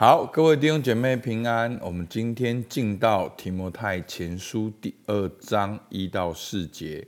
[0.00, 1.78] 好，各位弟兄姐妹平安。
[1.82, 7.06] 我们今天进到提摩太前书第二章一到四节。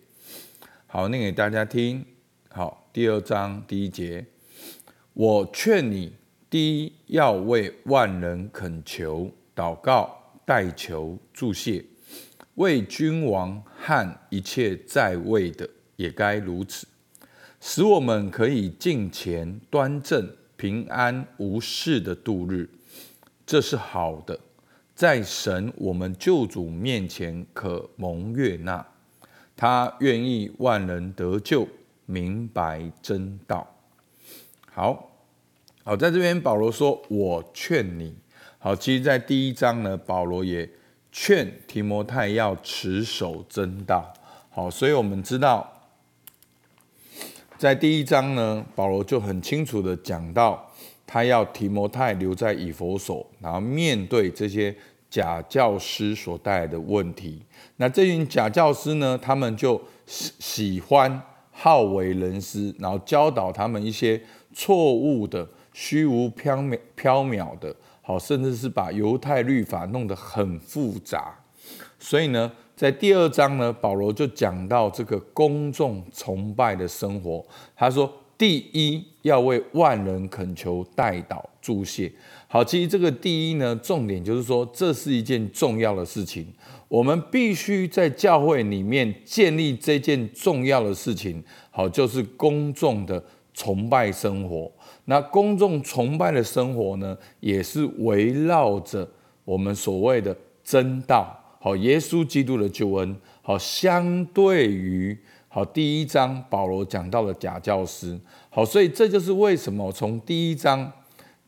[0.87, 2.05] 好，念给大家听。
[2.51, 4.27] 好，第二章第一节，
[5.15, 6.13] 我劝你，
[6.51, 10.15] 第一要为万人恳求、祷告、
[10.45, 11.83] 代求、祝谢，
[12.57, 15.67] 为君王和一切在位的
[15.97, 16.87] 也该如此，
[17.59, 22.69] 使我们可以敬虔、端正、平安无事的度日。
[23.45, 24.39] 这是好的，
[24.95, 28.87] 在神我们救主面前可蒙悦纳。
[29.55, 31.69] 他愿意万人得救，
[32.07, 33.77] 明白真道。
[34.73, 35.11] 好
[35.85, 38.17] 好，在这边保罗说：“我劝你。”
[38.59, 40.69] 好，其实，在第一章呢，保罗也
[41.11, 44.13] 劝提摩太要持守真道。
[44.51, 45.91] 好，所以我们知道，
[47.59, 50.71] 在第一章呢，保罗就很清楚的讲到。
[51.13, 54.75] 他要提摩太留在以佛所，然后面对这些
[55.11, 57.39] 假教师所带来的问题。
[57.77, 64.19] 那这群假教师呢，他们就喜喜欢好为人师，然后教导他们一些
[64.55, 71.39] 错误的、虚无缥缈、缥缈的，好，甚至是把犹太律法弄得很复杂。
[71.99, 77.45] 所以呢，在第二章呢，保罗就讲到这个公众崇拜的生活。
[77.77, 78.11] 他说。
[78.39, 82.13] 第一要为万人恳求代祷祝谢。
[82.47, 86.47] 好，其实这个第一呢，重点就是说，这是一件重要的事情。
[86.89, 91.43] 我们必须在教会里面建立这件重要的事情。
[91.71, 94.71] 好，就是公众的崇拜生活。
[95.07, 99.09] 那公众崇拜的生活呢，也是围绕着
[99.45, 101.35] 我们所谓的真道。
[101.59, 103.17] 好，耶稣基督的救恩。
[103.41, 105.17] 好，相对于。
[105.55, 108.19] 好，第一章保罗讲到了假教师。
[108.49, 110.91] 好，所以这就是为什么从第一章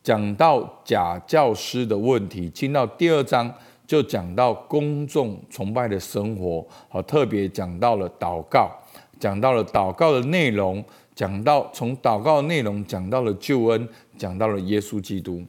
[0.02, 3.50] 讲到假教师的问题，进到第二章
[3.86, 6.62] 就讲到公众崇拜的生活。
[6.90, 8.70] 好，特别讲到了祷告，
[9.18, 13.88] 讲到了祷告的内容，讲到从祷告的内容讲到了救恩，
[14.18, 15.42] 讲到了耶稣基督。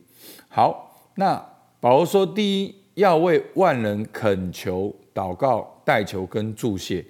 [0.48, 1.46] 好，那
[1.82, 7.06] 保罗说，第一要为万人恳求、祷告、代求跟祝谢。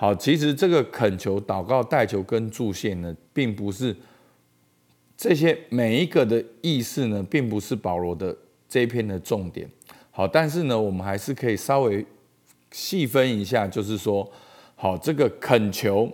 [0.00, 3.94] 好，其实这个恳求、祷告、代求跟助谢呢，并不是
[5.14, 8.34] 这些每一个的意思呢，并不是保罗的
[8.66, 9.68] 这一篇的重点。
[10.10, 12.02] 好，但是呢，我们还是可以稍微
[12.72, 14.26] 细分一下，就是说，
[14.74, 16.10] 好，这个恳求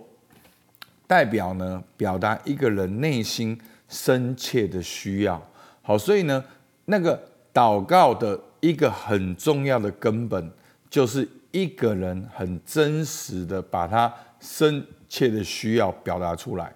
[1.07, 5.41] 代表呢，表达一个人内心深切的需要。
[5.81, 6.43] 好，所以呢，
[6.83, 10.51] 那个祷告的一个很重要的根本
[10.89, 11.25] 就是。
[11.57, 16.71] 一个人很真实的把他深切的需要表达出来，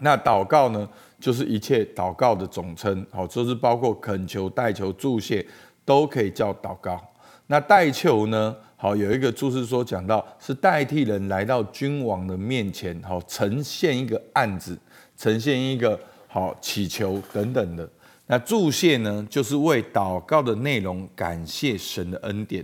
[0.00, 0.86] 那祷告呢，
[1.18, 5.46] 就是一切祷告的总称，好，就是包括恳求、代求、祝谢，
[5.86, 7.02] 都可以叫祷告。
[7.46, 14.78] 那代求呢，好，有一个注释说讲到是代替人来到君王的面前，好，呈现一个案子，
[15.16, 17.88] 呈现一个好祈求等等的。
[18.26, 22.62] 那祝谢呢，就是为祷告的内容感谢神的恩典。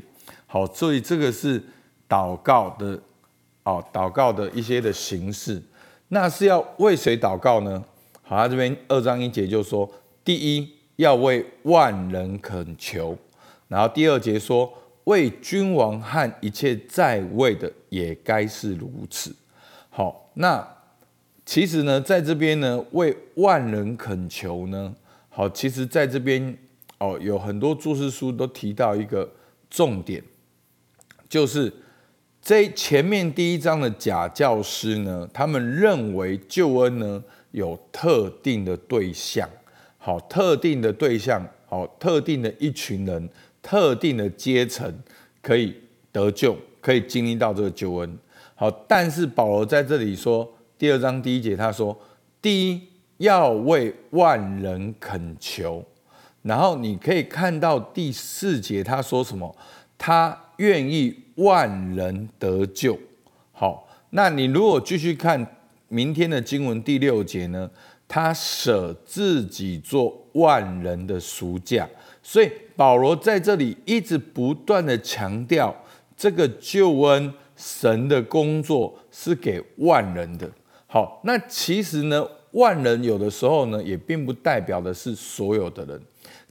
[0.52, 1.58] 好，所以这个是
[2.06, 3.00] 祷告的
[3.62, 5.62] 哦，祷告的一些的形式。
[6.08, 7.82] 那是要为谁祷告呢？
[8.20, 9.90] 好，他这边二章一节就说：
[10.22, 13.16] 第一要为万人恳求，
[13.66, 14.70] 然后第二节说
[15.04, 19.34] 为君王和一切在位的也该是如此。
[19.88, 20.68] 好，那
[21.46, 24.94] 其实呢，在这边呢，为万人恳求呢，
[25.30, 26.54] 好，其实在这边
[26.98, 29.26] 哦，有很多注释书都提到一个
[29.70, 30.22] 重点。
[31.32, 31.72] 就是
[32.42, 39.48] 这前面第一章的假教师呢，他们认为救恩呢有特定的对象，
[39.96, 43.30] 好，特定的对象，好，特定的一群人，
[43.62, 44.94] 特定的阶层
[45.40, 45.74] 可以
[46.12, 48.18] 得救，可以经历到这个救恩。
[48.54, 51.98] 好，但是保罗在这里说，第二章第一节他说，
[52.42, 52.82] 第一
[53.16, 55.82] 要为万人恳求，
[56.42, 59.56] 然后你可以看到第四节他说什么，
[59.96, 60.38] 他。
[60.58, 62.98] 愿意万人得救，
[63.52, 65.46] 好，那你如果继续看
[65.88, 67.70] 明天的经文第六节呢？
[68.08, 71.88] 他舍自己做万人的赎价，
[72.22, 75.74] 所以保罗在这里一直不断的强调，
[76.14, 80.46] 这个救恩神的工作是给万人的。
[80.86, 85.98] 好，那其实呢，万人有的时候呢，也并不代表的是所有的人。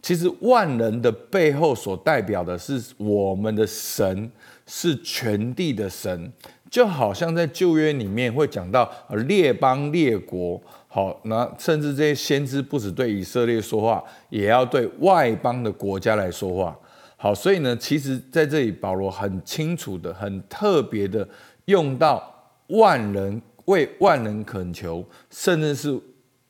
[0.01, 4.31] 其实万人的背后所代表的是我们的神
[4.73, 6.31] 是全地的神，
[6.69, 8.89] 就好像在旧约里面会讲到
[9.27, 16.73] 列邦列国，好，那甚至这些先知不止对以色列说话，也要对外邦的国家来说话。
[17.18, 21.27] 好，所以呢，其实在这里保罗很清楚的、很特别的
[21.65, 22.33] 用到
[22.67, 26.00] 万人为万人恳求，甚至是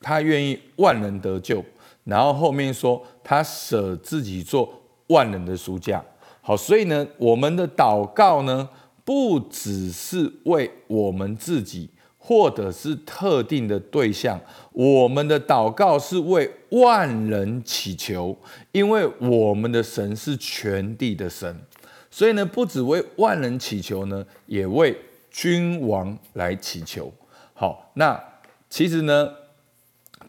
[0.00, 1.62] 他愿意万人得救。
[2.04, 4.72] 然后后面说他舍自己做
[5.08, 6.00] 万人的赎价。
[6.42, 8.68] 好，所以呢，我们的祷告呢，
[9.04, 11.88] 不只是为我们自己。
[12.24, 14.40] 或者是特定的对象，
[14.70, 18.38] 我们的祷告是为万人祈求，
[18.70, 21.60] 因为我们的神是全地的神，
[22.12, 24.96] 所以呢，不只为万人祈求呢，也为
[25.32, 27.12] 君王来祈求。
[27.54, 28.16] 好，那
[28.70, 29.28] 其实呢，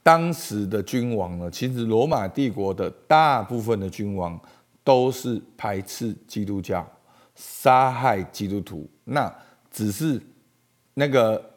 [0.01, 4.37] 当时的君王呢，其实罗马帝国的大部分的君王
[4.83, 6.85] 都是排斥基督教、
[7.35, 9.33] 杀害基督徒，那
[9.69, 10.21] 只是
[10.93, 11.49] 那个。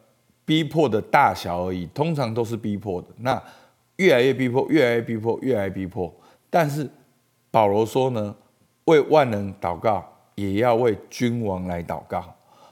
[0.47, 3.09] 逼迫的大小而已，通常都是逼迫的。
[3.17, 3.43] 那
[3.97, 6.15] 越来越逼迫，越来越逼迫，越来越逼迫。
[6.49, 6.89] 但是
[7.51, 8.33] 保罗说呢，
[8.85, 12.25] 为万人祷告，也要为君王来祷告。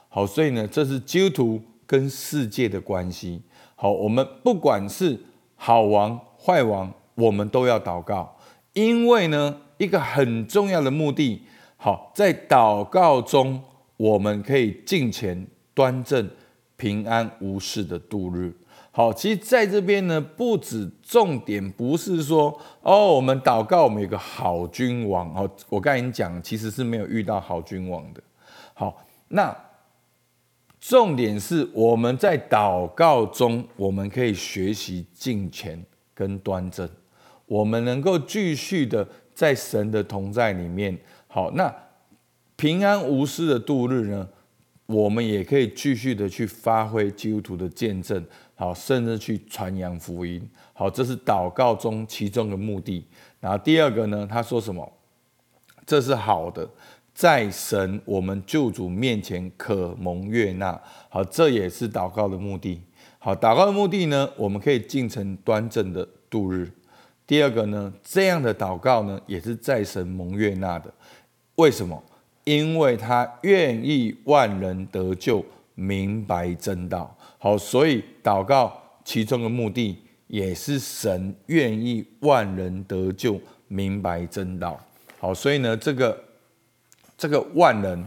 [0.07, 3.41] 好，所以呢，这是基督徒跟世界的关系。
[3.75, 5.19] 好，我们不管是
[5.57, 8.37] 好王坏王，我们都要祷告，
[8.71, 11.41] 因为呢，一个很重要的目的，
[11.77, 13.61] 好，在祷告中，
[13.97, 16.29] 我们可以敬虔端正。
[16.77, 18.53] 平安无事的度日，
[18.91, 25.33] 好，其实在这边呢，不止重点不是说哦，我们祷告我们有个好君王。
[25.33, 28.21] 哦，我刚才讲其实是没有遇到好君王的，
[28.73, 29.57] 好，那
[30.81, 35.81] 重点是我们在祷告中，我们可以学习敬虔
[36.13, 36.87] 跟端正，
[37.45, 40.97] 我们能够继续的在神的同在里面，
[41.27, 41.71] 好，那
[42.55, 44.27] 平安无事的度日呢？
[44.87, 48.23] 我们也可以继续的去发挥基督徒的见证，
[48.53, 53.03] 好，甚至去传扬福音，好，这是祷告中其中的目的。
[53.39, 54.87] 然后第二个呢，他说什么？
[55.87, 56.69] 这是好的，
[57.15, 60.79] 在神我们救主面前可蒙悦纳，
[61.09, 62.79] 好，这也是祷告的目的。
[63.17, 66.71] 好，祷告的目的呢，我们可以进城端正的度日。
[67.27, 70.93] 第二个呢，这样的祷告呢，也是在神蒙悦纳的。
[71.55, 72.03] 为什么？
[72.43, 75.43] 因为他愿意万人得救，
[75.73, 77.17] 明白真道。
[77.39, 78.71] 好，所以祷告
[79.03, 84.79] 其中的目的也是神愿意万人得救，明白真道。
[85.17, 86.23] 好，所以呢，这个
[87.17, 88.05] 这个万人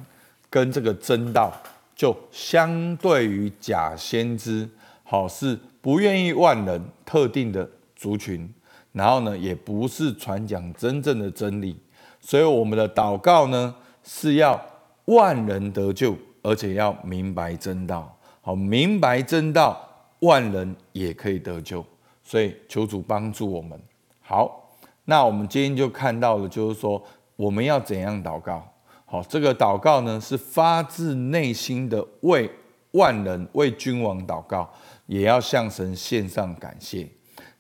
[0.49, 1.53] 跟这个真道，
[1.97, 4.69] 就相对于假先知，
[5.03, 8.49] 好是不愿意万人特定的族群，
[8.93, 11.79] 然后呢，也不是传讲真正的真理。
[12.21, 13.75] 所以我们的祷告呢？
[14.03, 14.59] 是要
[15.05, 18.19] 万人得救，而且要明白真道。
[18.41, 19.79] 好，明白真道，
[20.21, 21.85] 万人也可以得救。
[22.25, 23.79] 所以求主帮助我们。
[24.21, 24.71] 好，
[25.05, 27.03] 那我们今天就看到了，就是说
[27.37, 28.67] 我们要怎样祷告。
[29.05, 32.51] 好，这个祷告呢，是发自内心的为
[32.93, 34.71] 万人、为君王祷告，
[35.07, 37.07] 也要向神献上感谢。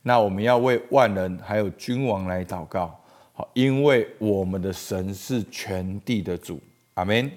[0.02, 2.98] 那我们要为万人还有君王来祷告。
[3.32, 6.60] 好，因为我们的神是全地的主，
[6.94, 7.30] 阿门。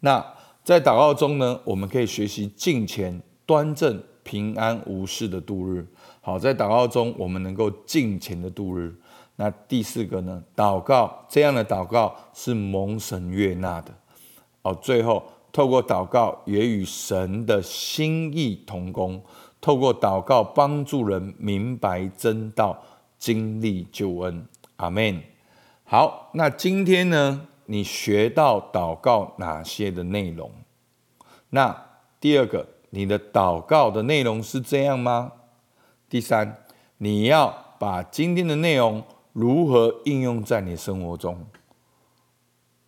[0.00, 0.24] 那
[0.64, 5.86] 在祷告中呢，我们可以学习敬虔、端正、平安无事的度日。
[6.20, 8.92] 好，在祷告中，我们能够敬虔的度日。
[9.36, 13.94] 那第四个呢，祷告这样的祷告是蒙神悦纳的。
[14.62, 19.22] 哦，最后透过祷告也与神的心意同工，
[19.66, 22.80] 透过祷告帮助人明白真道，
[23.18, 24.46] 经历救恩，
[24.76, 25.20] 阿门。
[25.82, 27.48] 好，那今天呢？
[27.64, 30.52] 你学到祷告哪些的内容？
[31.50, 31.84] 那
[32.20, 35.32] 第二个，你的祷告的内容是这样吗？
[36.08, 36.58] 第三，
[36.98, 41.44] 你要把今天的内容如何应用在你生活中？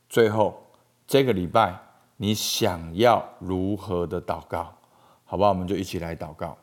[0.09, 0.63] 最后，
[1.09, 1.77] 这个礼拜
[2.19, 4.73] 你想要如何的祷告？
[5.25, 6.57] 好吧，我们就一起来祷告。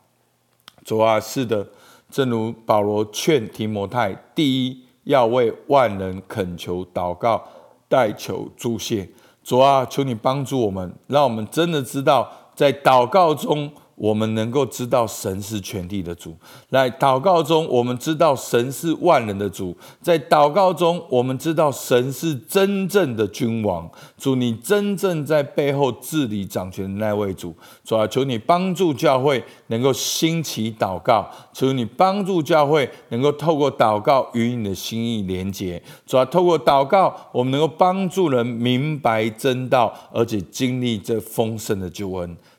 [0.84, 1.66] 主啊，是的，
[2.10, 4.84] 正如保罗劝提摩太，第一。
[5.04, 7.40] 要为万人恳求、祷告、
[7.88, 9.08] 代求、助谢。
[9.44, 13.70] 主啊，求你帮助我们，让我们真的知道，在祷告中。
[13.96, 16.36] 我们能够知道神是全地的主，
[16.68, 23.90] 来祷告中，我们知道神是万人的主，在祷告中，我们知道神是真正的君王。
[24.18, 27.54] 主，你真正在背后治理掌权的那位主。
[27.84, 35.82] 主啊，求你帮助教会能够兴起祷告，求你帮助教会能够透过祷告与你的心意连结。
[36.06, 42.36] 主啊，透过祷告，我们能够帮助人明白真道，而且经历这丰盛的救恩。